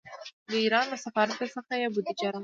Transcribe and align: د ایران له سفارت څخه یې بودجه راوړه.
د 0.49 0.53
ایران 0.63 0.85
له 0.91 0.97
سفارت 1.05 1.37
څخه 1.55 1.73
یې 1.81 1.87
بودجه 1.93 2.27
راوړه. 2.29 2.39